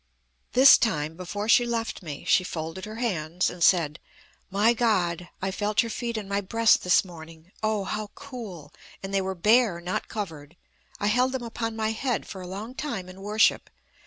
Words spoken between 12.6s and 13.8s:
time in worship.